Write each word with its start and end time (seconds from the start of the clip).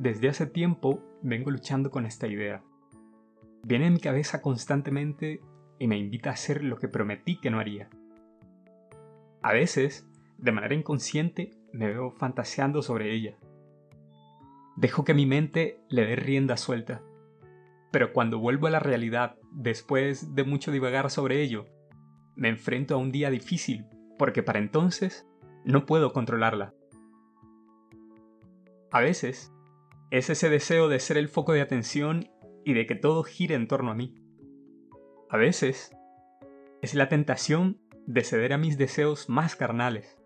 Desde 0.00 0.30
hace 0.30 0.46
tiempo 0.46 1.04
vengo 1.20 1.50
luchando 1.50 1.90
con 1.90 2.06
esta 2.06 2.26
idea. 2.26 2.64
Viene 3.64 3.88
en 3.88 3.92
mi 3.92 4.00
cabeza 4.00 4.40
constantemente 4.40 5.42
y 5.78 5.88
me 5.88 5.98
invita 5.98 6.30
a 6.30 6.32
hacer 6.32 6.64
lo 6.64 6.78
que 6.78 6.88
prometí 6.88 7.38
que 7.38 7.50
no 7.50 7.60
haría. 7.60 7.90
A 9.42 9.52
veces, 9.52 10.08
de 10.38 10.52
manera 10.52 10.74
inconsciente, 10.74 11.50
me 11.74 11.88
veo 11.88 12.12
fantaseando 12.12 12.80
sobre 12.80 13.12
ella. 13.12 13.36
Dejo 14.74 15.04
que 15.04 15.12
mi 15.12 15.26
mente 15.26 15.82
le 15.90 16.06
dé 16.06 16.16
rienda 16.16 16.56
suelta. 16.56 17.02
Pero 17.90 18.14
cuando 18.14 18.38
vuelvo 18.38 18.68
a 18.68 18.70
la 18.70 18.80
realidad, 18.80 19.36
después 19.52 20.34
de 20.34 20.44
mucho 20.44 20.72
divagar 20.72 21.10
sobre 21.10 21.42
ello, 21.42 21.66
me 22.36 22.48
enfrento 22.48 22.94
a 22.94 22.98
un 22.98 23.12
día 23.12 23.28
difícil, 23.28 23.84
porque 24.16 24.42
para 24.42 24.60
entonces 24.60 25.28
no 25.66 25.84
puedo 25.84 26.14
controlarla. 26.14 26.72
A 28.90 29.00
veces, 29.00 29.52
es 30.10 30.28
ese 30.28 30.48
deseo 30.48 30.88
de 30.88 30.98
ser 30.98 31.16
el 31.16 31.28
foco 31.28 31.52
de 31.52 31.60
atención 31.60 32.28
y 32.64 32.74
de 32.74 32.86
que 32.86 32.96
todo 32.96 33.22
gire 33.22 33.54
en 33.54 33.68
torno 33.68 33.92
a 33.92 33.94
mí. 33.94 34.16
A 35.28 35.36
veces, 35.36 35.92
es 36.82 36.94
la 36.94 37.08
tentación 37.08 37.80
de 38.06 38.24
ceder 38.24 38.52
a 38.52 38.58
mis 38.58 38.76
deseos 38.76 39.28
más 39.28 39.54
carnales. 39.54 40.18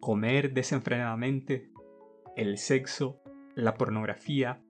Comer 0.00 0.52
desenfrenadamente, 0.52 1.70
el 2.36 2.58
sexo, 2.58 3.20
la 3.56 3.74
pornografía, 3.74 4.62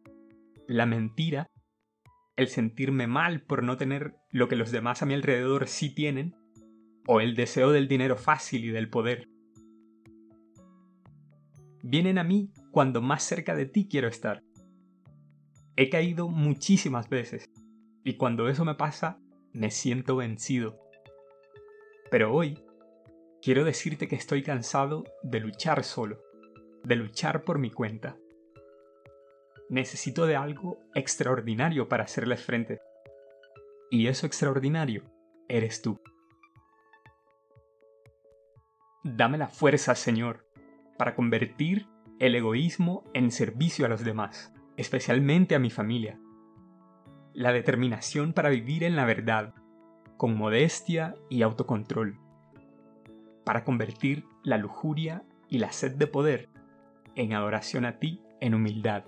la 0.67 0.87
mentira, 0.87 1.47
el 2.37 2.49
sentirme 2.49 3.07
mal 3.07 3.43
por 3.43 3.63
no 3.63 3.77
tener 3.77 4.15
lo 4.31 4.49
que 4.49 4.57
los 4.57 4.71
demás 4.71 5.03
a 5.03 5.07
mi 5.07 5.15
alrededor 5.15 5.69
sí 5.69 5.95
tienen, 5.95 6.35
o 7.07 7.21
el 7.21 7.37
deseo 7.37 7.71
del 7.71 7.89
dinero 7.89 8.17
fácil 8.17 8.65
y 8.65 8.71
del 8.71 8.89
poder. 8.89 9.29
Vienen 11.83 12.17
a 12.17 12.25
mí 12.25 12.51
cuando 12.75 13.01
más 13.01 13.23
cerca 13.23 13.55
de 13.55 13.67
ti 13.67 13.87
quiero 13.89 14.09
estar. 14.09 14.43
He 15.77 15.89
caído 15.91 16.27
muchísimas 16.27 17.09
veces, 17.09 17.49
y 18.03 18.17
cuando 18.17 18.49
eso 18.49 18.65
me 18.65 18.75
pasa, 18.75 19.21
me 19.53 19.71
siento 19.71 20.17
vencido. 20.17 20.81
Pero 22.11 22.35
hoy, 22.35 22.65
quiero 23.41 23.63
decirte 23.63 24.09
que 24.09 24.17
estoy 24.17 24.43
cansado 24.43 25.05
de 25.23 25.39
luchar 25.39 25.85
solo, 25.85 26.21
de 26.83 26.97
luchar 26.97 27.45
por 27.45 27.61
mi 27.61 27.71
cuenta. 27.71 28.17
Necesito 29.69 30.27
de 30.27 30.35
algo 30.35 30.81
extraordinario 30.97 31.89
para 31.89 32.03
hacerles 32.03 32.43
frente. 32.43 32.81
Y 33.89 34.09
eso 34.09 34.27
extraordinario 34.27 35.05
eres 35.49 35.81
tú. 35.81 36.01
Dame 39.05 39.39
la 39.39 39.47
fuerza, 39.47 39.95
Señor, 39.95 40.45
para 40.99 41.15
convertir 41.15 41.94
el 42.25 42.35
egoísmo 42.37 43.05
en 43.13 43.31
servicio 43.31 43.85
a 43.85 43.91
los 43.91 44.03
demás, 44.03 44.51
especialmente 44.79 45.55
a 45.55 45.59
mi 45.59 45.69
familia. 45.69 46.19
La 47.35 47.53
determinación 47.53 48.33
para 48.33 48.49
vivir 48.49 48.83
en 48.83 48.97
la 48.97 49.05
verdad, 49.05 49.53
con 50.17 50.35
modestia 50.35 51.17
y 51.29 51.43
autocontrol, 51.43 52.19
para 53.45 53.63
convertir 53.63 54.25
la 54.43 54.57
lujuria 54.57 55.23
y 55.51 55.59
la 55.59 55.71
sed 55.71 55.97
de 55.97 56.07
poder 56.07 56.49
en 57.15 57.35
adoración 57.35 57.85
a 57.85 57.99
ti 57.99 58.23
en 58.41 58.55
humildad. 58.55 59.05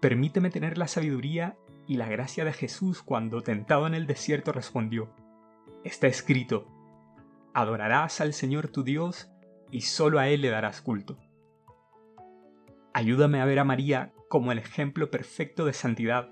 Permíteme 0.00 0.50
tener 0.50 0.78
la 0.78 0.86
sabiduría 0.86 1.56
y 1.88 1.96
la 1.96 2.06
gracia 2.06 2.44
de 2.44 2.52
Jesús 2.52 3.02
cuando 3.02 3.42
tentado 3.42 3.88
en 3.88 3.94
el 3.94 4.06
desierto 4.06 4.52
respondió, 4.52 5.10
Está 5.82 6.06
escrito, 6.06 6.68
adorarás 7.54 8.20
al 8.20 8.32
Señor 8.32 8.68
tu 8.68 8.84
Dios 8.84 9.32
y 9.70 9.82
solo 9.82 10.18
a 10.18 10.28
Él 10.28 10.42
le 10.42 10.50
darás 10.50 10.82
culto. 10.82 11.18
Ayúdame 12.92 13.40
a 13.40 13.44
ver 13.44 13.58
a 13.58 13.64
María 13.64 14.12
como 14.28 14.52
el 14.52 14.58
ejemplo 14.58 15.10
perfecto 15.10 15.64
de 15.64 15.72
santidad 15.72 16.30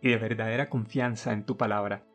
y 0.00 0.10
de 0.10 0.16
verdadera 0.16 0.70
confianza 0.70 1.32
en 1.32 1.44
tu 1.44 1.56
palabra. 1.56 2.06